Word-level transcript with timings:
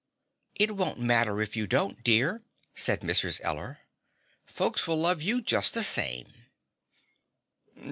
"It 0.55 0.71
won't 0.75 0.97
matter 0.99 1.43
if 1.43 1.55
you 1.55 1.67
don't, 1.67 2.03
dear," 2.03 2.43
said 2.73 3.01
Mrs. 3.01 3.39
Eller. 3.43 3.81
"Folks 4.47 4.87
will 4.87 4.97
love 4.97 5.21
you 5.21 5.43
just 5.43 5.75
the 5.75 5.83
same." 5.83 6.47